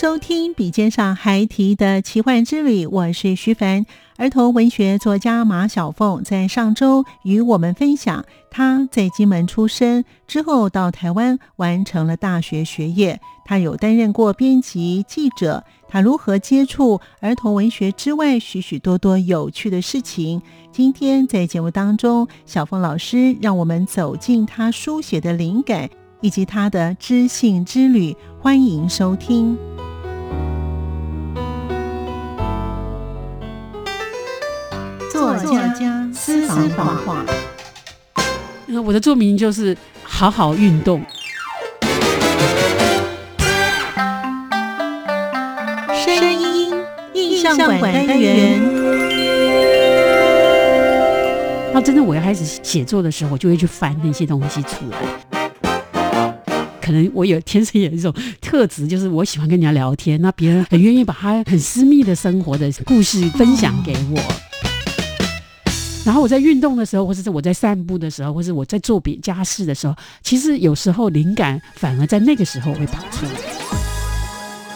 [0.00, 3.84] 收听《笔尖上还提的奇幻之旅》，我是徐凡。
[4.16, 13.20] 儿童文学作家马小凤在上周与我们分享，他在金门出生之后到台湾完成了大学学业。
[13.44, 20.40] 他有担任过编辑、记者，他如何接触儿童文学之外许许多多有趣的事情。
[20.70, 28.16] 今天在节目当中，小凤老师让我们走进他书写的灵感以及他的知性之旅。
[28.40, 29.58] 欢迎收听。
[36.46, 37.24] 私房话。
[38.84, 41.02] 我的座名就是“好好运动”。
[46.04, 46.72] 声音
[47.14, 48.60] 印象馆单元。
[51.72, 54.98] 那真的，我要开始写作的时候，我就会去翻那些东西出来。
[56.80, 64.18] 可能我有天生有一种特质，就是我喜欢跟人家聊天，那别人很愿意把他很私密的生活的故事分享给我。
[66.08, 73.57] 然后我在运动的时候，或者是我在散步的时候，或是我在做别家事的时候，其实有时候灵感反而在那个时候会跑出来。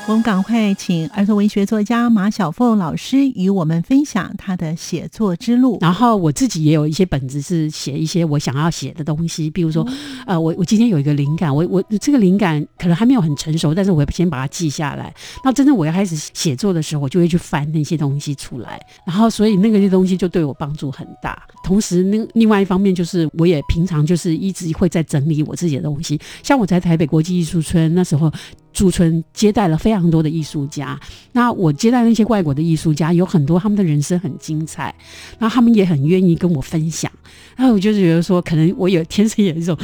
[0.09, 5.79] 我们赶快请儿童文学作家马小凤老师与我们分享他的写作之路。
[5.81, 9.87] 然后我自己也有一些本子是写一些我想要写的东西，比如说，
[10.27, 15.15] 呃，我我今天有一个灵感，我我这个灵感可能还没有很成熟，但是我先把它记下来。
[15.45, 18.85] 那真正我要开始写作的时候，我就会去翻那些东西出来。
[19.07, 21.41] 然后所以那个些东西就对我帮助很大。
[21.63, 26.21] 同时，那另外一方面就是我也平常就是一直会在整理我自己的东西。
[26.43, 28.31] 像我在台北国际艺术村那时候。
[28.73, 30.99] 驻村接待了非常多的艺术家，
[31.33, 34.95] 那我接待那些外国的艺术家，有很多他们的人生很精彩，
[35.39, 37.11] 那他们也很愿意跟我分享，
[37.57, 39.77] 然后我就觉得说，可能我有天生有一种。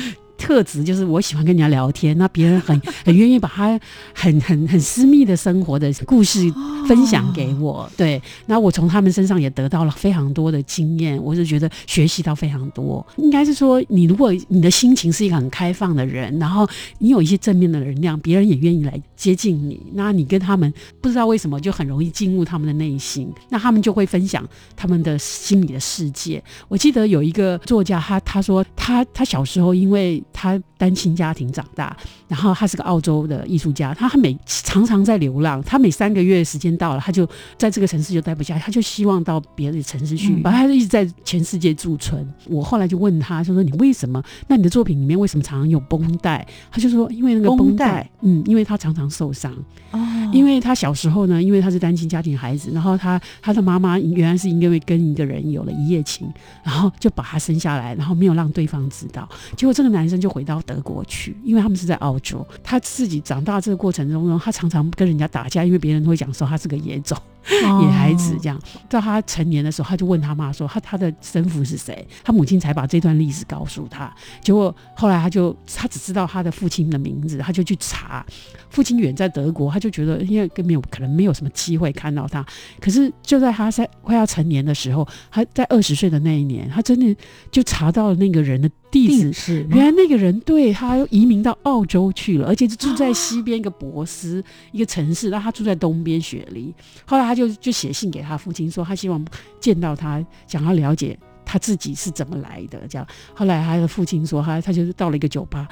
[0.48, 3.78] 特质就是我喜欢跟人家聊天，那别人很很愿意把他
[4.14, 6.40] 很很很私密的生活的故事
[6.86, 7.86] 分享给我。
[7.98, 13.06] 对，那我从他们身上也得到了非常多的经验，我就觉得学习到非常多。
[13.18, 16.66] 应该是说，你如果你的心情是一个很开放的人，然后
[16.98, 20.72] 你有一些正面的能量，别人也愿意来接近你，那你跟他们
[21.02, 24.42] 不知道为什么就很容易进入他们的内心，那他们就会分享
[24.74, 26.42] 他们的心里的世界。
[26.68, 31.96] 我记得有一个作家，他他说他 他小时候因为他单亲家庭长大，
[32.28, 42.24] 然后他是个澳洲的艺术家，他每常常在流浪，他每三个月时间到了，他就在这个城市就待不下，他就希望到别的城市去，把他一直在全世界驻村。
[42.46, 44.22] 我后来就问他，就说你为什么？
[44.46, 46.46] 那你的作品里面为什么常常有绷带？
[46.70, 49.52] 他就说因为那个绷带，嗯，因为他常常受伤。
[49.90, 49.98] 哦，
[50.32, 56.30] 因为他小时候呢，因为他是单亲家庭孩子，然后他他的妈妈原来是因为跟一个人有了一夜情，
[56.62, 59.26] 然后就把他生下来，然后没有让对方知道，
[59.56, 60.18] 结果这个男生。
[60.18, 62.46] 就回到德国去，因为他们是在澳洲。
[62.62, 67.16] 他自己长大这个过程中呢，他常常跟人家打架，因为别人会讲说他是个野种。
[67.50, 68.60] 野孩子这样，
[68.90, 74.12] 到他成年的时候，他就问他妈说：“他他的生父是谁？”他母亲才把这段历史告诉他。
[74.42, 78.26] 结果后来他就他只知道他的父亲的名字，他就去查。
[78.68, 82.44] 父亲远在德国，他就觉得因为更没有可能没有什么机会看到他。
[82.80, 87.16] 可是就在他在快要成年的时候，他在二十岁的那一年，他真的
[87.50, 96.74] 就查到了那个人的地址是原来那个人对他又移民到澳洲去了，而且是住在西边一个博斯一个城市，然后他住在东边雪梨。
[97.06, 97.38] 后来他。
[97.38, 99.24] 就就写信给他父亲说，他希望
[99.60, 102.80] 见到他，想要了解他自己是怎么来的。
[102.88, 105.68] 这样，后来他的父亲说，他他就是到了一个酒吧，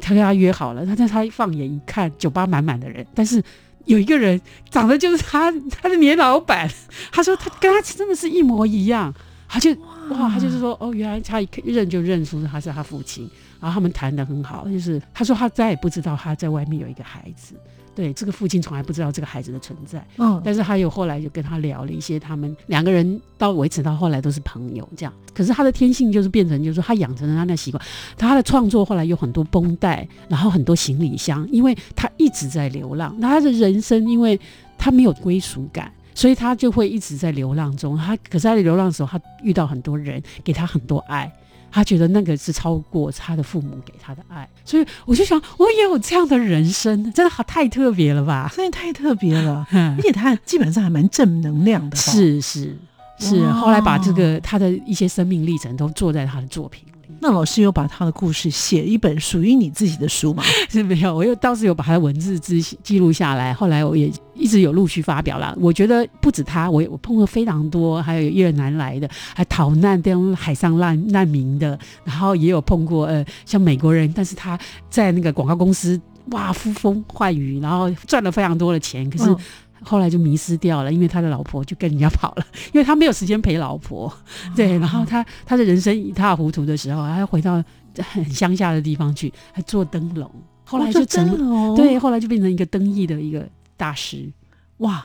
[0.00, 0.86] 他跟他约好了。
[0.86, 3.42] 他在他放眼一看，酒吧满满的人，但是
[3.84, 6.66] 有一个人长得就是他他的年老板。
[7.12, 9.14] 他说他跟他真的是一模一样。
[9.46, 9.70] 他就
[10.08, 13.28] 哇，他就是说哦，原来他一认就认出他是他父亲。
[13.60, 17.54] 然后他们谈的很好，就是他说他再也不知道他在外面有一个孩子。
[17.92, 20.02] 对，这个父亲从来不知道这个孩子的存在。
[20.16, 25.12] 嗯，但是他有后来就跟他聊了一些，他们两个人到维持到后来都是朋友这样。
[25.34, 27.82] 可是他的天性就是变成，就是说他养成了他那习惯。
[28.16, 33.14] 他的创作后来有很多绷带，然后很多行李箱，因为他一直在流浪。
[33.18, 34.38] 那他的人生，因为
[34.78, 37.98] 他没有归属感，所以他就会一直在流浪中。
[37.98, 41.30] 他可是他在流浪的时候，他遇到很多人，给他很多爱。
[41.70, 48.52] 他觉得那个是超过他的父母给他的爱，所以我就想，我也有这样的人生，真的好太特别了吧？
[48.56, 51.96] 真的太特别了， 而且他基本上还蛮正能量的。
[51.96, 52.76] 是是
[53.18, 56.84] 是，后来把这个他的一些生命历程都做在他的作品。
[57.22, 60.42] 那老师有把他的故事写一本属于你自己的书吗？
[60.70, 63.52] 是没有，我又倒是有把他的文字记记录下来。
[63.52, 65.54] 后来我也一直有陆续发表了。
[65.60, 74.58] 我觉得不止他，我我碰过非常多，还有越南来的，还逃难当海上难难民的，然后也有碰过呃像美国人，但是他
[74.88, 76.00] 在那个广告公司
[76.30, 79.36] 哇呼风唤雨，然后赚了非常多的钱，可是。
[79.82, 84.12] 后来就迷失掉了，因为他的老婆就跟人家跑了，因为他没有时间陪老婆。
[84.54, 87.62] 对，然后他他的人生一塌糊涂的时候，他回到
[87.98, 90.30] 很乡下的地方去，还做灯笼。
[90.64, 94.30] 后来就成对，后来就变成一个灯艺的一个大师。
[94.78, 95.04] 哇，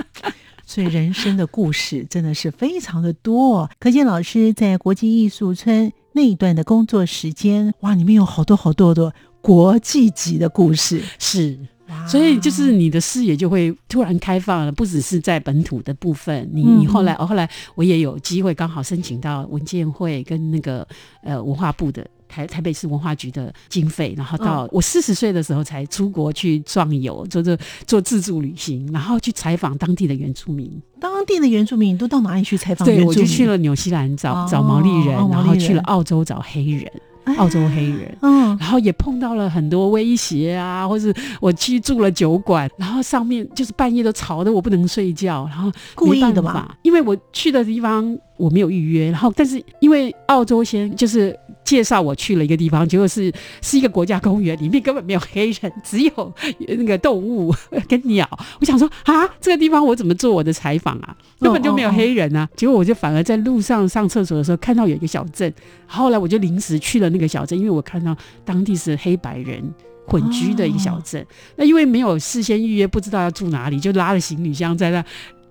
[0.64, 3.68] 所以人生的故事真的是非常的多。
[3.78, 9.12] 可见老师在国际艺术村那一段的工作时间，哇，里面有好多好多的
[9.42, 11.02] 国际级的故事。
[11.18, 11.58] 是。
[12.06, 16.48] 所以就是你的视野就会突然开放了，不只是在本土的部分。
[16.52, 20.86] 你你后来，哦后来我也有机会刚好申请到文建会跟那个
[21.22, 27.56] 呃文化部的台台北市文化局的经费，然后到我四十岁的时候才出国去壮游，做做
[27.86, 30.70] 做自助旅行，然后去采访当地的原住民。
[31.00, 32.86] 当地的原住民都到哪里去采访？
[32.86, 36.90] 对，我就去了纽西兰找找毛利人，然后去了澳洲找黑人。
[37.36, 53.32] 澳洲黑人，嗯，然后也碰到了很多威胁啊，或是我去住了酒馆，然后上面就是半夜都吵得我不能睡觉，然后故意的嘛，因为我去的地方我没有预约，然后但是因为澳洲先就是介绍我去了一个地方，结果是
[53.62, 56.34] 是一个国家公园，里面根本没有黑人，只有
[56.66, 57.54] 那个动物
[57.88, 58.28] 跟鸟。
[58.60, 61.16] 我想说啊，这个地方我怎么做我的采访啊？
[61.38, 62.48] 根本就没有黑人啊！
[62.56, 65.52] 结果我就反而在路上上厕所的时候看到有一个小镇，
[65.86, 69.62] 后来我就临时去了那个小镇，因为我看到当地是黑白人
[70.06, 71.24] 混居的一个小镇。
[71.56, 75.04] 那因为没有事先预约，不知道要住哪里，就拉了行李箱在那。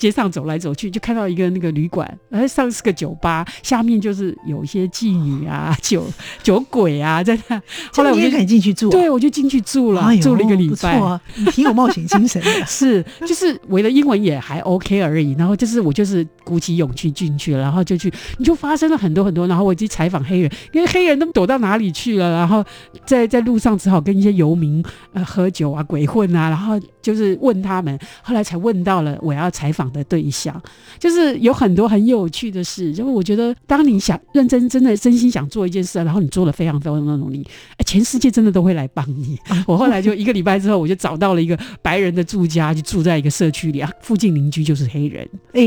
[0.04, 6.06] 街上走来走去，就看到一个那个旅馆，哎，上是个酒吧，下面就是有一些妓女啊、 酒
[6.44, 7.62] 酒鬼啊在那。
[7.94, 11.00] 后来我就敢进去住，对，我就进去住了，住了一个礼拜，
[11.38, 12.52] 你挺有冒险精神的。
[12.68, 15.34] 是，就是我的英文也还 OK 而已。
[15.38, 19.48] 然后就是我就是鼓起勇气进去了，然后就去，你就发生了很多很多。
[19.48, 22.62] 然后我去采访黑人，因为黑人都躲到哪里去了，然后
[23.06, 24.84] 在 在路上只好跟一些游民
[25.14, 29.93] 呃喝酒啊、鬼混啊，然后就是问他们，后来才问到了我要采访。
[29.94, 30.62] 的对象
[31.00, 37.46] 就是有很多很有趣的事，因为我觉得当你想认真、真的、真心想做一件事，然后你做了非常非常的努力，
[37.78, 39.38] 哎，全世界真的都会来帮你。
[39.68, 45.62] 我后来就一个礼拜之后，我就找到了一个白人的住家，就住在一个社区里啊，附近邻居就是黑人，哎，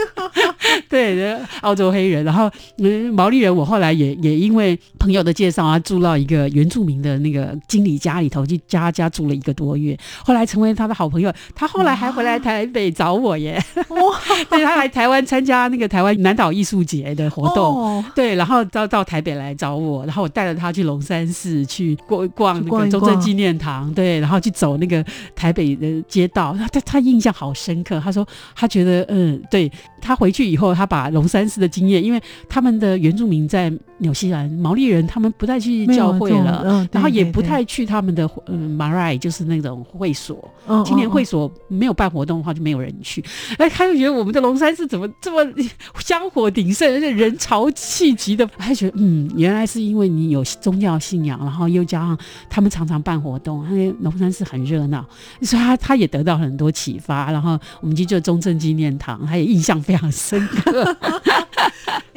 [0.88, 2.24] 对，澳洲黑人。
[2.24, 11.32] 然后嗯，毛利人，我后来也也因为朋友的介绍啊，住到一个原住民的那个经理家里头，去家家住了一个多月，后来成为他的好朋友。
[11.54, 13.26] 他后来还回来台北找我。
[13.26, 14.20] 我耶，哇！
[14.48, 25.04] 对他来台湾参加那个台湾南岛艺术节的活动，对，然后到到台北来找我，然后我带着他去龙山寺去逛逛那个中正纪念堂，对，然后去走那个
[25.34, 29.68] 台北的街道，他他他印象好深刻，他说他觉得嗯，对
[30.00, 40.52] 他回去以后，他把龙山寺的经验，因为他们的原住民在纽西兰毛利人，他们不太去教会了，然后也不太去他们的嗯马来，就是那种会所，
[40.84, 43.24] 青年会所没有办活动的话，就没有人去。
[43.58, 45.52] 哎，他就觉得我们的龙山寺怎么这么
[45.98, 48.46] 香火鼎盛，而且人潮气急的。
[48.58, 52.18] 他觉得，嗯，原来是因为你有宗教信仰，然后又加上
[52.50, 55.04] 他们常常办活动，他龙山寺很热闹，
[55.42, 57.30] 所以他他也得到很多启发。
[57.32, 60.96] 然后我们去做中正纪念堂，他也印象非常深刻。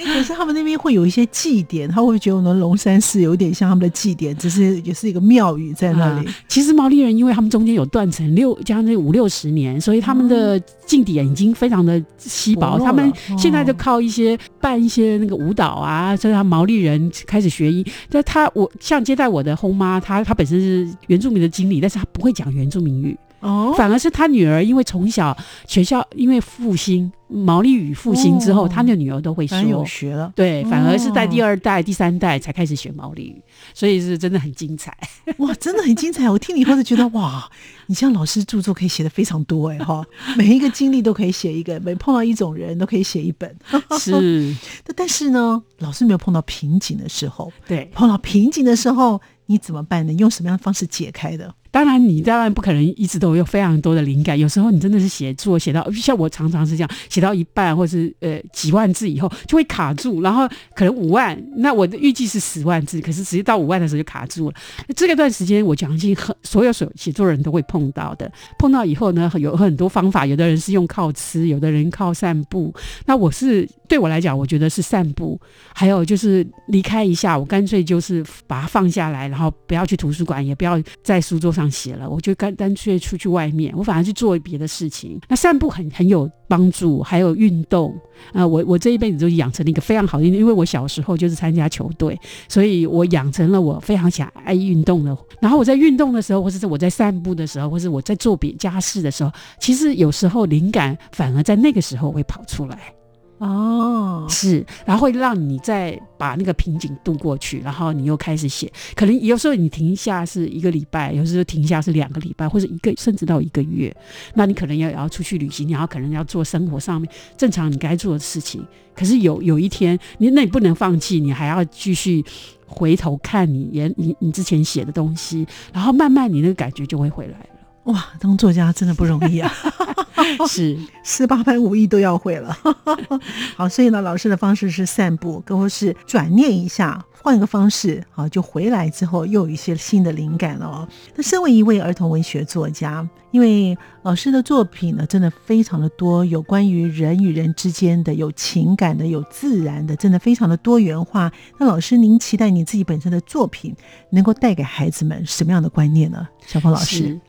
[0.06, 6.30] 可是他们那边会有一些祭典，他会觉得我们龙山寺有点像他们的祭典，只是 也是一个庙宇在那里？
[6.48, 12.80] 其实毛利人，因为他们中间有断层六将近五六十年，所以他们的祭典已经非常的稀薄。
[12.80, 17.86] 他们现在就靠一些办一些那个舞蹈啊，所以他毛利人开始学医。
[18.10, 23.18] 但他我像接待我的后妈，她她本身是原住民的经理，但是她不会讲原住民语。
[23.40, 25.36] 哦，反而是他女儿，因为从小
[25.68, 30.32] 学校因为复兴毛利语复兴之后，他的女儿都会说有学了。
[30.36, 33.42] 对，反而是在第二代、第三代才开始学毛利语，
[33.74, 34.96] 所以是真的很精彩。
[35.38, 36.30] 哇，真的很精彩！
[36.30, 37.50] 我听你以后就觉得哇，
[37.88, 40.06] 你像老师著作可以写的非常多哎哈，
[40.36, 43.56] 每一个经历都可以写一个，每碰到一种人都可以写一本。
[44.00, 44.56] 是，
[44.96, 49.22] 但是呢，老师没有碰到瓶颈的时候，对，碰到瓶颈的时候。
[49.52, 50.14] 你怎么办呢？
[50.14, 51.52] 用什么样的方式解开的？
[51.72, 54.38] 当然，你当然不可能一直都有非常多的灵感。
[54.38, 64.56] 有时候你真的是写作写到像我常常是这样，写到一半或是呃几万字以后就会卡住，然后可能五万，那我的预计是十万字，可是直接到五万的时候就卡住了。
[64.96, 68.32] 这个段时间我相信很所有所写作人都会碰到的。
[68.58, 72.74] 碰到以后呢，有很多方法，有的人是用靠吃，有的人靠散步。
[73.06, 75.40] 那我是对我来讲，我觉得是散步，
[75.76, 81.59] 还有就是离开一下，我干脆就是把它放下来，然后不要去图书馆，也不要在书桌上。
[81.60, 85.20] 上写了，我就干干脆出去外面，我反而去做别的事情。
[85.28, 87.94] 那散步很很有帮助，还有运动
[88.32, 88.46] 啊。
[88.48, 95.16] 我我这一辈子就养成了一个非常好的，因为我小时候就是参加球队，所以我养成了我非常想爱运动的。
[95.42, 102.94] 然后我在运动的时候，或者是我在散步的时候，或是我在做别家事的时候，其实有时候灵感反而在那个时候会跑出来。
[103.40, 108.72] 哦，是，然后会让你再把那个瓶颈度过去，然后你又开始写。
[108.96, 113.96] 可能有时候你停下是一个礼拜，有时候停下是两个礼拜，或者一个甚至到一个月。
[114.34, 118.62] 那你可能要要出去旅行，然后可能要做生活上面正常你该做的事情。
[118.94, 122.24] 可是有有一天，你那你不能放弃，你还要继续
[122.66, 127.46] 回头看你原你你之前写的东西，然后慢慢你那个感觉就会回来了。
[127.86, 129.50] 哇，当作家真的不容易啊！
[130.48, 132.58] 是四八般武艺都要会了。
[133.56, 140.88] 好，所以呢，老师的方式是散步，或是转念一下，换一个方式，好，就回来之后又有一些新的灵感了哦。
[141.16, 151.32] 那身为一位儿童文学作家，因为老师的作品呢，真的非常的多，有关于人与人之间的，有情感的，有自然的，真的非常的多元化。
[151.58, 153.76] 那老师，您期待你自己本身的作品
[154.12, 156.28] 能够带给孩子们什么样的观念呢？
[156.46, 157.20] 小峰老师。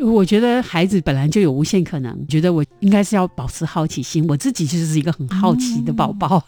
[0.00, 4.26] 我觉得孩子本来就有无限可能，觉得我应该是要保持好奇心。
[4.28, 6.42] 我自己其实是一个很好奇的宝宝，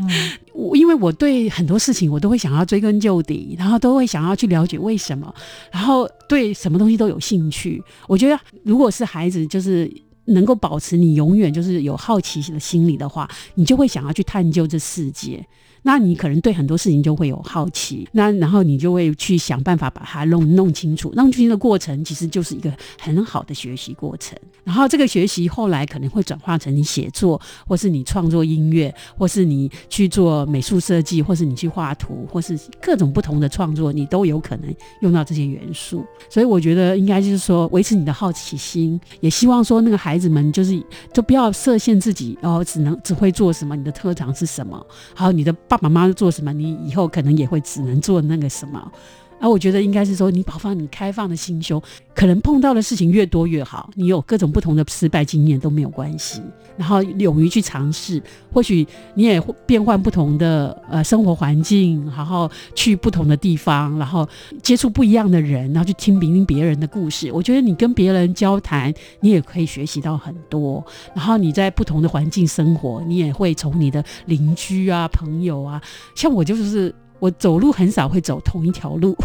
[0.54, 5.32] 我因为我对很多事情我都会想要追根究底，然后都会想要去了解为什么，
[5.70, 7.82] 然后对什么东西都有兴趣。
[8.08, 9.90] 我觉得如果是孩子，就是
[10.26, 15.46] 能够保持你永远就是有好奇的心理的话，你就会想要去探究这世界。
[15.86, 24.34] 那你可能对很多事情就会有好奇，那然后你就会去想办法把它弄弄清楚，弄清的过程其实就是一个很好的学习过程。
[24.64, 36.02] 然后这个学习后来可能会转化成你写作，或是你创作音乐，或是你去做美术设计，或是你去画图，或是各种不同的创作，你都有可能用到这些元素。
[36.30, 44.82] 所以我觉得应该就是说维持你的好奇心，也希望说那个孩子们就是就不要设限自己哦，只能只会做什么，你的特长是什么，
[45.14, 45.54] 还有你的。
[45.74, 48.92] 爸爸妈妈做什么，你以后可能也会只能做那个什么。
[49.40, 51.82] 而我觉得应该是说，你保放你开放的心胸，
[52.14, 53.90] 可能碰到的事情越多越好。
[53.94, 56.40] 你有各种不同的失败经验都没有关系，
[56.76, 58.22] 然后勇于去尝试，
[58.52, 64.26] 或许你也变换不同的呃生活环境，然后去不同的地方，然后
[64.62, 67.30] 接触不一样的人，然后去听听别人的故事。
[67.32, 70.84] 我觉得你跟别人交谈，你也可以学习到很多。
[71.14, 75.82] 然后你在不同的环境生活，你也会从你的邻居啊、朋友啊，
[76.14, 76.94] 像我就是。
[77.24, 79.16] 我走路很少会走同一条路，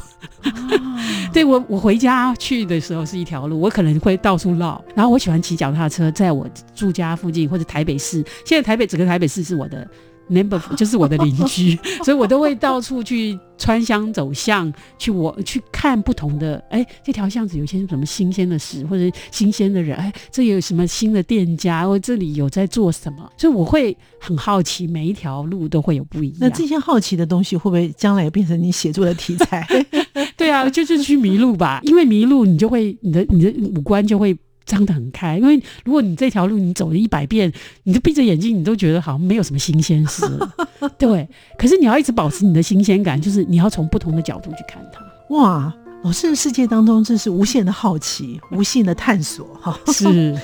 [1.34, 4.82] 对我我回家去的时候是一条路，我可能会到处绕。
[4.96, 8.24] 然后我喜欢骑脚踏车，在我住家附近或者台北市。
[8.46, 9.86] 现在台北整个台北市是我的。
[10.30, 16.64] Neighbor 就是我的邻居， 所以我都会到处去穿乡走巷，去我去看不同的。
[16.70, 19.98] 哎，这条巷子有些什么新鲜的事，或者新鲜的人。
[19.98, 23.30] 哎，这有什么新的店家，或这里有在做什么？
[23.38, 26.38] 所以我会很好奇，每一条路都会有不一样。
[26.42, 29.68] 那这些好奇的东西，会不会将来变成你写作的题材？
[30.38, 34.38] 对啊，就是去迷路吧，因为迷路你就会你的你的五官就会。
[34.70, 37.52] 张得很开，因为如果你这条路你走了一百遍，
[37.84, 40.24] 你就闭着眼睛，你都觉得好像没有什么新鲜事，
[41.00, 41.28] 对。
[41.58, 45.02] 可是你要一直保持你的新鲜感，就是你要从不同的角度去看它。
[45.36, 45.74] 哇，
[46.04, 50.38] 老师的世界当中，这是无限的好奇，无限的探索，哈， 是。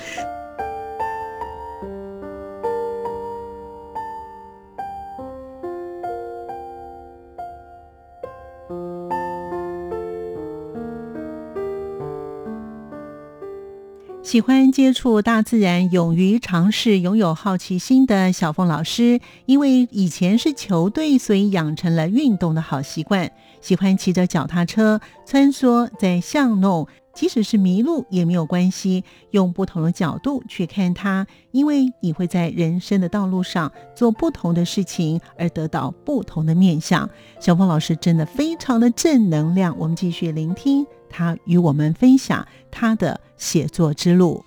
[14.26, 23.30] 喜欢接触大自然、勇于尝试、拥有好奇心的小凤老师，因为以前是球队，所以养成了运动的好习惯。
[23.60, 37.08] 喜欢骑着脚踏车穿梭在巷弄，即使是迷路也没有关系，用不同的角度去看它，因为你会在人生的道路上做不同的事情，而得到不同的面相。
[37.38, 44.44] 小峰老师真的非常的正能量，我们继续聆听他与我们分享他的写作之路。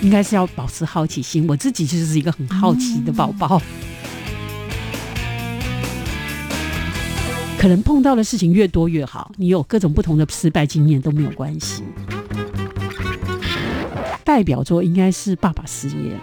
[0.00, 3.62] 应该是要保持好奇心，我自己就是一个很好奇的宝宝。
[7.56, 11.84] 可能碰到的事情越多越好，你有各种不同的失败经验都没有关系。
[14.24, 16.20] 代表作应该是《爸爸失业了》。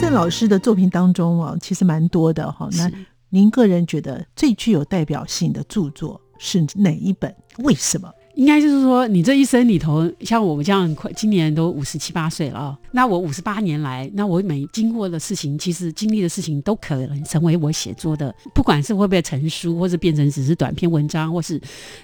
[0.00, 2.66] 在老师的作品当中啊，其实蛮多的哈。
[2.72, 2.90] 那
[3.34, 7.34] 您个人觉得最具有代表性的著作是哪一本？
[7.60, 8.12] 为什么？
[8.34, 12.78] 应该就是说，你这一生里头，像我们这样，快今年都五十七八岁了。
[12.90, 21.58] 那我五十八年来，那我每经过的事情，其实经历的事情，都可能成为我写作的，不管是会不会成书，或是变成只是短篇文章，或是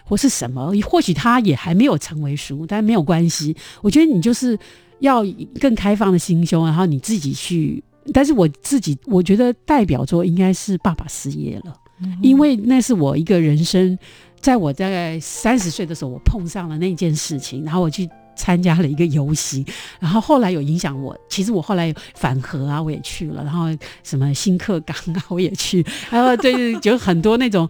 [0.04, 3.54] 或是什么，或许它也还没有成为书，但没有关系。
[3.82, 4.58] 我觉得你就是
[5.00, 5.22] 要
[5.60, 7.84] 更开放的心胸，然后你自己去。
[8.12, 11.74] 但是我自己，我觉得代表作应该是《爸爸失业了》，
[12.22, 13.98] 因为那是我一个人生。
[14.40, 19.66] 在我大概三十岁的时候，我碰上了那件事情，然后我去参加了一个游行，
[19.98, 21.14] 然后后来有影响我。
[21.28, 23.66] 其实我后来反核啊，我也去了，然后
[24.04, 27.68] 什么新课纲啊，我也去， 然后对，就很多那种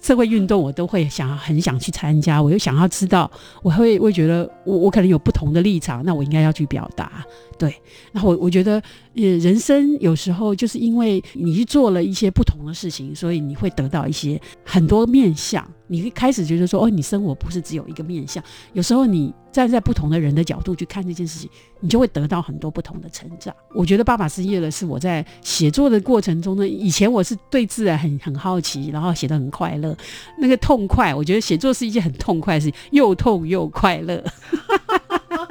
[0.00, 2.40] 社会运动，我都会想很想去参加。
[2.40, 3.30] 我又想要知道，
[3.62, 7.24] 我会会觉得我我可能有不同的立场，那我应该要去表达。
[7.58, 7.74] 对，
[8.10, 8.82] 那我我觉得，
[9.14, 15.64] 呃，人生有时候就是因为你去做了一些不同的事情，所以你会得到一些很多面相。
[15.92, 18.42] 你会开始觉得说，哦，你生活不是只有一个面相。
[18.72, 21.50] 有时候你站在不同的人的角度去看这件事情，
[21.80, 23.54] 你就会得到很多不同的成长。
[23.74, 29.94] 我觉得《爸爸失业了》是我在写作的过程中呢，以前我是对自然很很好奇，然后写得很快乐，
[30.38, 31.14] 那个痛快。
[31.14, 34.24] 我觉得写作是一件很痛快的事情，又痛又快乐。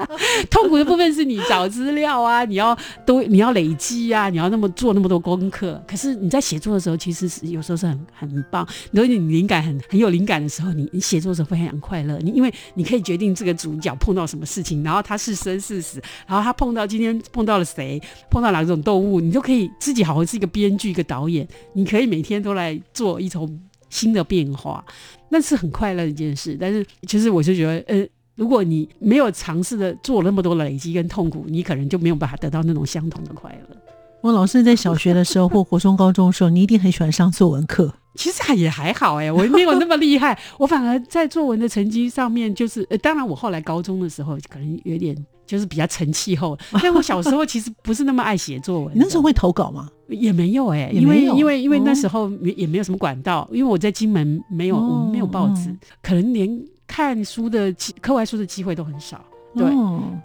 [0.49, 5.81] 痛苦的部分是你找资料啊，你要都你要累积啊，你要那么做那么多功课。
[5.87, 8.67] 可是你在写作的时候，其实是有时候是很很棒。
[8.91, 12.17] 如果你灵感很很有灵感的时候，你你写作的时候会很快乐。
[12.19, 23.59] 你因为你可以决定这个主角碰到什么事情，然后他是生是死，然后他碰到今天碰到了谁，碰到哪种动物，你就可以自己好像是一个编剧一个导演，你可以每天都来做一种
[23.89, 24.83] 新的变化，
[25.29, 26.57] 那是很快乐的一件事。
[26.59, 28.07] 但是其实我就觉得，呃。
[28.35, 33.77] 如果你没有尝试的做那么多累积跟痛苦，你可能就没有办法得到那种相同的快乐。
[34.21, 37.93] 我老师在小学的时候或国中、高中的时候，你一定很喜欢上作文课。
[38.15, 45.15] 其实也还好哎，我没有那么厉害，我反而在作文的成绩上面就是，呃，当然我后来高中的时候可能有点
[45.47, 48.93] 就是比较成气候， 但我小时候其实不是那么爱写作文。
[48.93, 49.87] 你那时候会投稿吗？
[50.09, 56.63] 也没有哎，因为因为因为那时候也没有什么管道，因为我在金门没有我们没有报纸，可能连。
[56.91, 59.23] 看书的机课外书的机会都很少，
[59.55, 59.65] 对，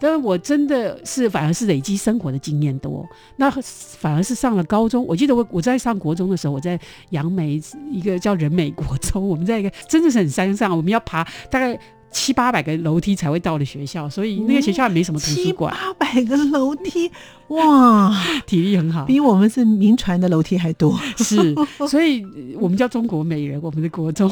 [0.01, 5.05] 但是我真的是反而是累积生活的经验多，那反而是上了高中。
[5.07, 6.77] 我记得我我在上国中的时候，我在
[7.11, 11.79] 杨梅一个叫人美国中，我们在一个真的是很山上，我们要爬大概。
[12.11, 15.73] 七八百个楼梯才会到的学校，所以那个学校也没什么图书馆。
[15.73, 17.11] 七八百个楼梯，
[17.49, 18.11] 哇，
[18.47, 20.97] 体力很好，比我们是民传的楼梯还多。
[21.17, 21.53] 是，
[21.87, 22.25] 所以
[22.59, 24.29] 我们叫中国美人，我们的国中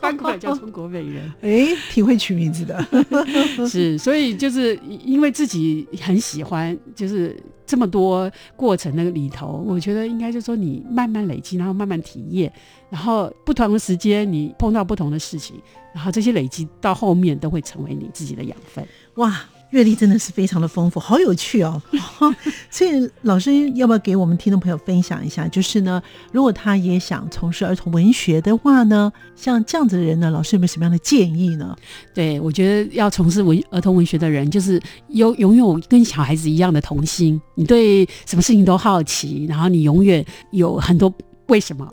[0.00, 1.32] 翻过来叫中国美人。
[1.40, 2.86] 哎，挺会取名字的。
[3.66, 7.36] 是，所以就是因为自己很喜欢，就是
[7.66, 12.52] 这么多过程那个里头，我觉得应该就是说你慢慢累积，然后慢慢体验，
[12.90, 15.56] 然后不同的时间你碰到不同的事情。
[15.94, 18.86] 然后这些累积到后面都会成为你自己的养分。
[19.16, 21.80] 哇，阅历真的是非常的丰富，好有趣哦！
[22.70, 25.46] 所以老师要不要给我们听众朋友分享一下？
[25.48, 31.76] 就是呢，如果他也想从事儿童文学的话呢，像这样子的人呢，老师有没有什么样的建议呢？
[32.14, 41.12] 对我觉得要从事文儿童文学的人，就是有拥有跟小孩子一样的童心，你对什么事情都好奇，然后你永远有很多
[41.50, 41.86] 为什么。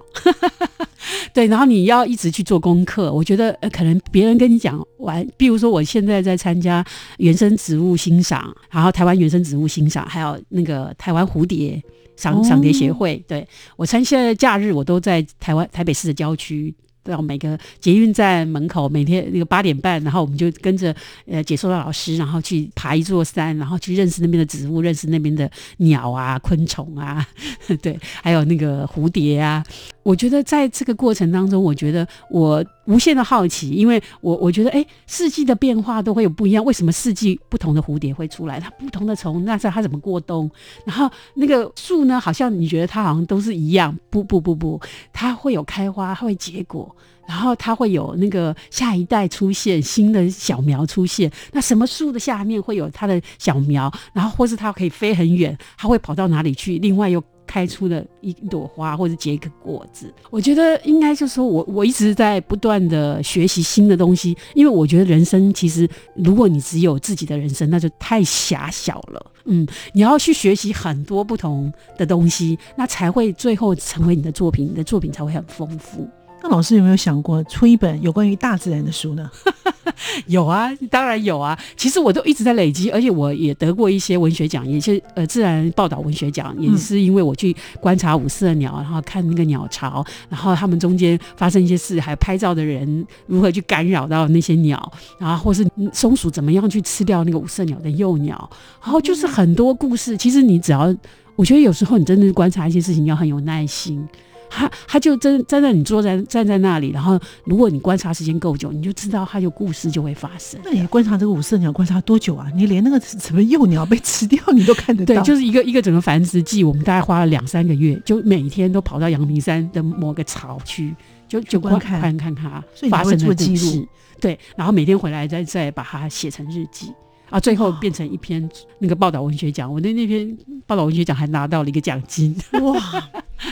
[1.34, 3.12] 对，然后你要一直去做功课。
[3.12, 6.84] 我觉得，呃，可能别人跟你讲完，比如说我现在在参加
[7.18, 11.82] 原生植物欣赏，然后台湾原生植物欣赏，还有那个台湾蝴蝶
[12.16, 13.24] 赏赏蝶协会。
[13.28, 16.74] 对我参现在假日我都在台湾台北市的郊区。
[17.08, 27.26] 到每个捷运站门口，每天那个八点半，然后我们就跟着呃解说的老师，然后去爬一座山，然后去认识那边的植物，认识那边的鸟啊、昆虫啊，
[27.82, 29.64] 对，还有那个蝴蝶啊。
[30.08, 36.64] 我觉得在这个过程当中，我觉得我无限的好奇，因为我我觉得，哎，四季的变化都会有不一样。
[36.64, 38.58] 为什么四季不同的蝴蝶会出来？
[38.58, 40.50] 它不同的虫，那是它怎么过冬？
[40.86, 42.18] 然后那个树呢？
[42.18, 43.94] 好像你觉得它好像都是一样？
[44.10, 44.80] 不不不不，
[45.12, 46.96] 它会有开花，它会结果，
[47.28, 51.30] 然后它会有那个下一代出现，新的小苗出现。
[51.52, 53.92] 那什么树的下面会有它的小苗？
[54.14, 56.80] 然后或是它可以飞很远，它会跑到哪里去？
[56.80, 57.22] 另外又。
[57.48, 69.32] 开出了一朵花，或者结一个果子，我觉得应该就是说我我一直在不断的学习新的东西，因为我觉得人生其实，如果你只有自己的人生，那就太狭小了。
[69.46, 76.06] 嗯，你要去学习很多不同的东西，那才会最后成为你的作品，你的作品才会很丰富。
[76.42, 79.30] 那老师有没有想过出一本有关于大自然的书呢？
[80.28, 81.58] 有啊，当然有啊。
[81.76, 98.50] 其实我都一直在累积，而且我也得过一些文学奖，也是呃自然报道文学奖，也是因为我去观察五色鸟，然后看那个鸟巢，然后他们中间发生一些事，还有拍照的人如何去干扰到那些鸟，然后或是松鼠怎么样去吃掉那个五色鸟的幼鸟，
[98.84, 100.16] 然后就是很多故事。
[100.16, 100.96] 其实你只要，
[101.36, 104.08] 我觉得有时候你真的观察一些事情要很有耐心。
[104.50, 110.60] 他他就真站在你坐在站在那里，然后如果你观察时间够久，你就知道他有故事就会发生。
[110.64, 112.48] 那你观察这个五色鸟观察多久啊？
[112.56, 115.16] 你连那个什么幼鸟被吃掉你都看得到？
[115.16, 120.96] 对，就是一个一个整个繁殖季，我们大概花了两三个月，就每天都跑到阳明山的某个巢区，
[121.28, 123.88] 就就观看看看它发生的故事。
[124.20, 126.92] 对，然后每天回来再再把它写成日记。
[127.30, 132.34] 啊，最后变成一篇那个报道文学奖，我的那篇报道文学奖还拿到了一个奖金。
[132.62, 132.80] 哇！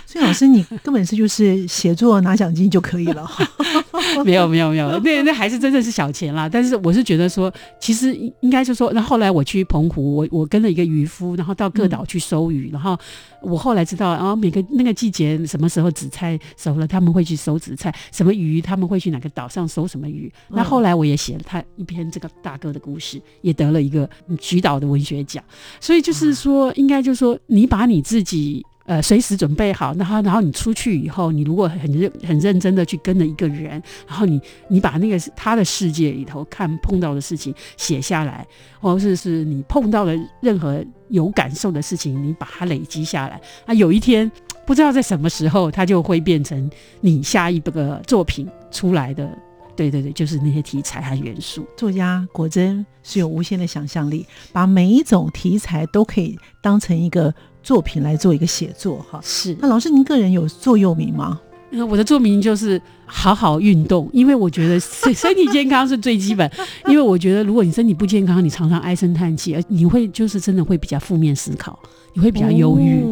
[0.05, 3.29] 所以老师，你根本是就是写作拿奖金就可以了。
[4.23, 6.47] 没有没有没有，那那还是真的是小钱啦。
[6.47, 12.97] 但是我是觉得说，其实应该就说，那后来我去澎湖，我我跟了一个渔夫，然后到各岛去收鱼，然后
[13.41, 20.31] 我后来知道，然后每个那个季节什么时候紫菜熟了，他们会去收紫菜，什么鱼他们会去哪个岛上收什么鱼。
[20.49, 25.43] 那后来我也写了他一篇这个大哥的故事，也得了一个菊岛的文学奖。
[25.79, 28.65] 所以就是说，应该就是说，你把你自己。
[28.85, 38.45] 呃，随时准备好，然后，然后你出去以后，你如果很认很认真的去跟着一个人，然后你你把那个他的世界里头看碰到的事情写下来，
[38.79, 44.31] 或者是是你碰到的任何有感受的事情，你把它累积下来，啊，有一天
[44.67, 46.69] 不知道在什么时候，它就会变成
[47.01, 49.27] 你下一个作品出来的。
[49.75, 51.67] 对对对，就是那些题材和元素。
[51.75, 57.33] 作家果真是有无限的想象力，把每一种题材都可以当成一个。
[57.65, 61.41] 作品来做一个写作哈，是那老师您个人有座右铭吗？
[61.89, 66.49] 我的座铭就是好好运动，因为我觉得身 身体健康是最基本。
[66.87, 71.77] 因为我觉得如果你身体不健康，你常常唉声叹气，而你会就是真的会比较负面思考，
[72.13, 73.03] 你会比较忧郁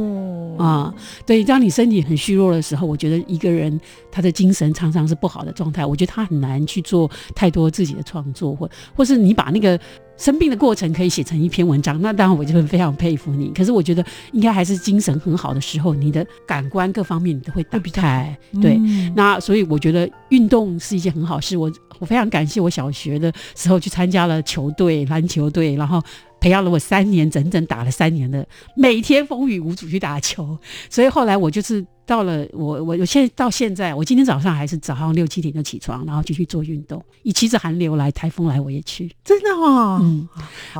[0.57, 0.93] 啊。
[1.25, 3.79] 对，当你身体很虚弱的时候，我觉得一个人
[4.11, 9.79] 他的精神常常是不好的状态，我觉得他很难去做太多自己的创作，或或是你把那个。
[10.15, 13.47] 生病的过程可以写成一篇文章，那当然我就会非常佩服你。
[13.49, 18.37] 可是我觉得应该还是精神很好的时候，你的感官各方面你都会打开。
[18.61, 18.79] 对，
[19.15, 21.57] 那所以我觉得运动是一件很好事。
[21.57, 25.99] 我我非常感谢我小学的时候去参加了球队篮球队，然后
[26.43, 30.57] 培养了我三年，整整打了三年的每天风雨无阻去打球。
[30.89, 31.85] 所以后来我就是。
[32.05, 37.01] 到了我我我现在到现在，我今天早上还是早上六七点就起床，然后就去做运动。
[37.21, 39.99] 一骑着寒流来，台风来我也去，真的哦。
[40.01, 40.27] 嗯，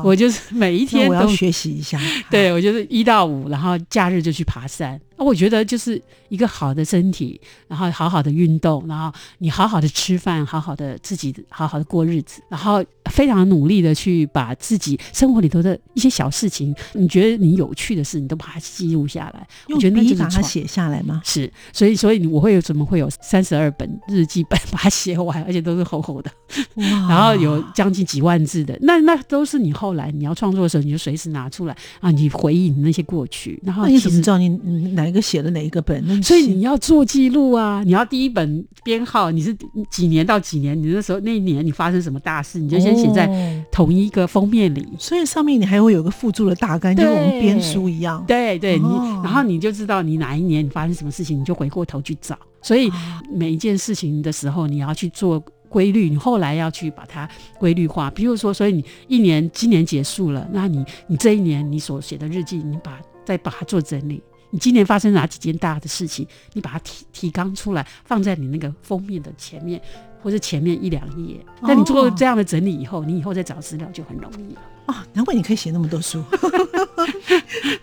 [0.04, 1.98] 我就是每一天都学习一下。
[2.30, 5.00] 对，我就是一到五，然后假日就去爬山。
[5.16, 19.46] 那我觉得就是一个好的身体，然后好好的运动，然后你好好的吃饭，好好的自己好好的过日子，然后非常努力的去把自己生活里头的一些小事情，你觉得你有趣的事，你都把它记录下来。
[19.68, 21.22] 我觉得那就是把它写下来吗？
[21.24, 26.30] 是，所以所以我会有怎么会有三十二本日记本把它写完，而且都是厚厚的，
[26.74, 28.76] 然后有将近几万字的。
[28.82, 33.60] 那那都是你后来你要创作的时候，你就随时拿出来啊，你回忆你那些过去。
[33.62, 34.48] 然后你怎么知道你
[34.92, 35.03] 哪？
[35.04, 36.22] 哪个写了哪一个本？
[36.22, 37.82] 所以你要做记录啊！
[37.84, 39.54] 你要第一本编号，你是
[39.90, 40.80] 几年到几年？
[40.80, 43.28] 你那时候那一年你发生什么大事，你就先写在
[43.70, 44.86] 同一个封面里。
[44.98, 48.24] 所以上面你还会有个附注的大纲，就跟我们编书一样。
[48.26, 48.88] 对对，你
[49.22, 52.38] 然后你就知道你哪一年你发生什么事情，你就回过头去找。
[52.62, 52.90] 所以
[53.30, 55.38] 每一件事情的时候，你要去做
[55.68, 56.08] 规律。
[56.08, 58.10] 你后来要去把它规律化。
[58.10, 64.22] 比如说，所以你一年今年结束了，那你你这一年你所写的日记，你把再把它做整理。
[64.54, 66.24] 你今年发生哪几件大的事情？
[66.52, 69.82] 你把它提提纲出来，放在你那个封面的前面，
[70.22, 71.44] 或者前面一两页。
[71.60, 74.60] 那你做这样的整理以后，你以后再找资料就很容易了。
[74.86, 76.22] 啊，难怪你可以写那么多书。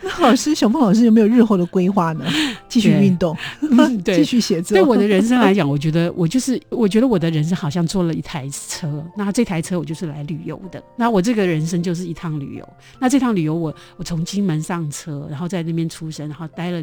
[0.03, 2.25] 那老师，小凤老师有没有日后的规划呢？
[2.69, 3.35] 继续运动，
[4.03, 4.77] 对，继续写作。
[4.77, 9.03] 对我的人生来讲，我觉得我就是，我觉得我的人生好像坐了一台车。
[9.17, 10.81] 那这台车我就是来旅游的。
[10.95, 12.69] 那我这个人生就是一趟旅游。
[12.99, 16.81] 那这趟旅游，我我从金门上车，然后在那边出生，然后待了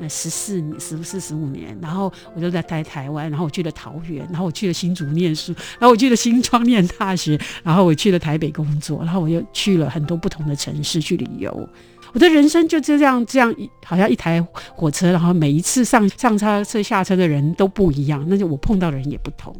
[0.00, 11.68] 呃十四年、十四十五年，然后我就在待台湾，然后我去了桃园，然后我去了新竹念书，然后我去了新庄念大学，然后我去了台北工作，然后我又去了很多不同的城市去旅游。
[12.12, 14.40] 我的人生就这样，这样一好像一台
[14.74, 19.54] 火车，然后每一次上上车、车下车的人都不一样，那就我碰到的人也不同。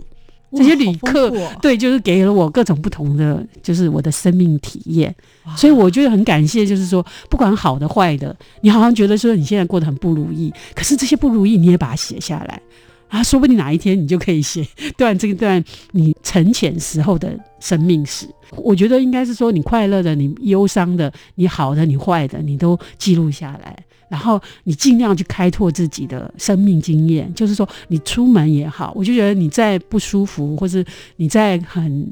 [0.52, 1.30] 这些旅客
[1.60, 5.14] 对，就是给了我各种不同的，就是我的生命体验。
[5.56, 12.62] 所以我觉得很感谢，就是说不管好的坏的，你好像觉得说你现在过得很不如意，可是这些不如意你也把它写下来。
[13.08, 14.66] 啊，说不定哪一天你就可以写
[14.96, 18.26] 段这段你沉潜时候的生命史。
[18.56, 23.76] 我觉得应该是说，你快乐的、你忧伤的、你好的、你坏的，你都记录下来。
[24.08, 27.30] 然后你尽量去开拓自己的生命经验。
[27.34, 30.82] 就是说，你出门也好，我就觉得你在不舒服或是
[31.16, 32.08] 你在很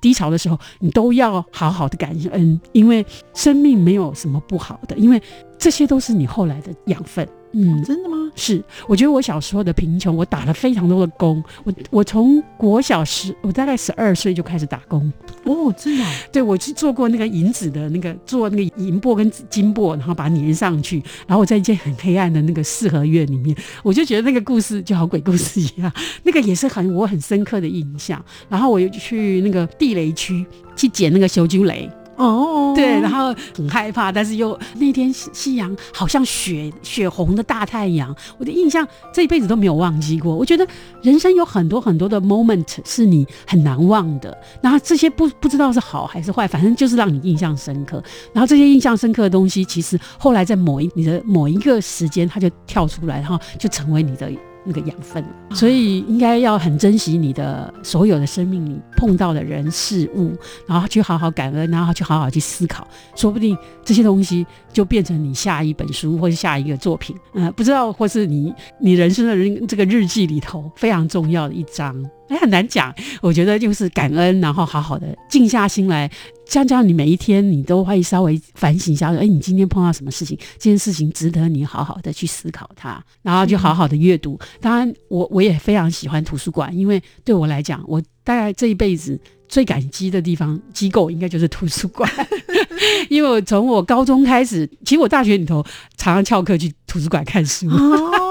[0.00, 5.22] 低潮的时候，你都要好好的感恩，因为生命没有什么不好的，因为
[5.56, 7.24] 这些都是你后来的养分。
[7.58, 8.30] 嗯，真的吗？
[8.34, 11.42] 是，我觉得我小时候的贫穷，我打了非常多的工。
[11.64, 15.10] 我我从国小十，我大概十二岁就开始打工。
[15.44, 16.04] 哦，真的？
[16.30, 21.02] 对，我去做过那个银子的那个，做那个银箔跟金箔，然后把它粘上去。
[21.26, 25.90] 然后我在一间很黑暗的那个四合院里面，我就觉得那个故事就好鬼故事一样，
[26.24, 28.22] 那个也是很我很深刻的印象。
[28.50, 30.44] 然后我又去那个地雷区
[30.76, 31.90] 去捡那个修珠雷。
[32.16, 40.34] 哦，对，然后很害怕，但是又那天夕夕阳好像血血红的大太阳，我的印象这一辈子都没有忘记过。
[40.34, 40.66] 我觉得
[41.02, 48.02] 人生有很多很多的 moment 是你很难忘的，然后这些不不知道是好还是坏，反正就是让你印象深刻。
[48.32, 54.30] 然后这些印象深刻的东西，其实后来在某一你的某一个时间，它就跳出来，然后就成为你的。
[54.66, 60.32] 那个养分，所以应该要很珍惜你的所有的生命里碰到的人事物，
[60.66, 71.94] 然后去好好感恩，然后去好好去思考，说不定这些东西就变成你下一本书或者下一个作品，嗯，不知道或是你你人生的人这个日记里头非常重要的一章。
[72.28, 72.92] 哎，很难讲。
[73.20, 76.10] 我觉得就是感恩，然后好好的静下心来，
[76.48, 79.12] 这样这样，你每一天你都会稍微反省一下。
[79.14, 80.38] 哎，你今天碰到什么事情？
[80.58, 84.38] 这件事情值得你好好的去思考它，然后就好好的阅读。
[84.60, 92.10] 当然，我 我也非常喜欢图书馆，因为对我来讲，我大概这一辈子最感激的地方机构应该就是图书馆。
[93.10, 95.62] 因为我从我高中开始，其实我大学里头
[95.96, 97.68] 常常翘课去图书馆看书。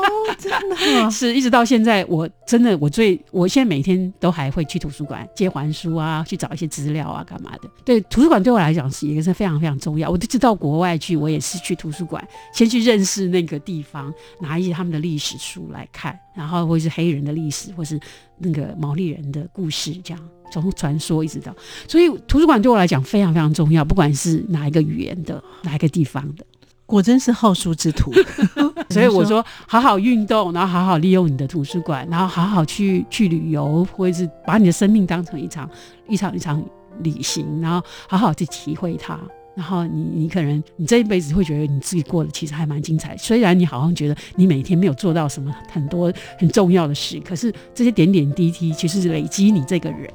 [0.78, 7.70] 真的是一直到现在，我真的我最我现在每天都还会去图书馆借还书啊，去找一些资料啊，干嘛的？
[7.84, 10.10] 对，图书馆对我来讲是一个是非常非常重要。
[10.10, 18.00] 我都知道国外去，我也是去图书馆先去认识那个地方，拿一些他们的历史书来看，然后或是黑人的历史，或是
[18.38, 21.56] 那个毛利人的故事，这样从传说一直到，
[21.88, 26.46] 所以图书馆对我来讲非常非常重要，不管是哪一个语言的，哪一个地方的。
[26.88, 28.14] 果真是好书之徒，
[28.90, 35.70] 所以我说好好运动，然后好好利用你的图书馆，然后好好去去旅游，或者是把你的生命当成一场
[36.08, 36.64] 一场一场
[37.04, 39.20] 旅行，然后好好去体会它。
[39.56, 50.10] 然后你你可能你这一辈子会觉得你自己过得其实还蛮精彩，虽然你好像觉得你每天没有做到什么很多很重要的事，可是这些点点滴滴其实是累积你这个人。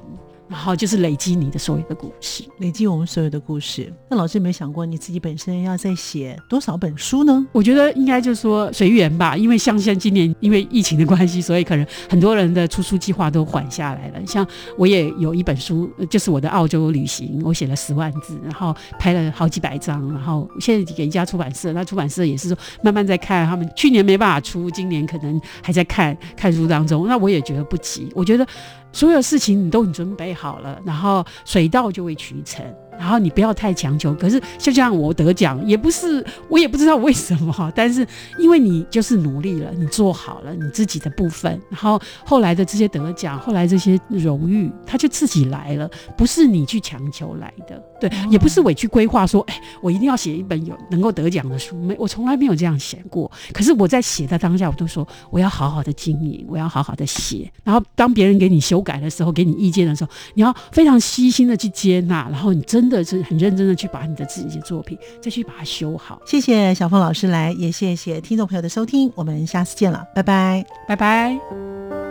[0.51, 3.91] 然后就是累积你的所有的故事，累积我们所有的故事。
[4.09, 7.47] 那老师有没有想过，你自己本身要再写多少本书呢？
[7.53, 14.27] 我觉得应该就是说随缘吧，因为像像今年因为疫情的关系，所以可能很多人的出书计划都缓下来了。
[14.27, 14.45] 像
[14.77, 27.07] 我也有一本书，就是我的澳洲旅行，我写了十万字，然后拍了好几百张，然后现在给一家出版社，那出版社也是说慢慢在看，他们去年没办法出，今年可能还在看看书当中。
[27.07, 28.45] 那我也觉得不急，我觉得。
[28.93, 32.65] 所有事情你都已准备好了，然后水到就会渠成。
[32.99, 38.07] 然后你不要太强求，可是就像我得奖，也不是我也不知道为什么，但是
[38.39, 53.31] 因为你就是努力了，你做好了你自己的部分，然后后来的这些得奖，后来这些荣誉，他就自己来了，不是你去强求来的，对，也不是委屈规划说，哎，我一定要写一本有能够得奖的书，没，我从来没有这样写过。
[53.53, 62.91] 可是我在写的当下，我都说我要好好的经营，我要好好的写，然后当别人给你修改的时候，给你意见的时候，你要非常细心的去接纳，然后你真。
[62.91, 66.21] 的是很认真的去把你的自己的作品再去把它修好。
[66.27, 72.10] 谢谢小凤老师来，也谢谢听众朋友的收听，我们下次见了，拜拜，拜拜。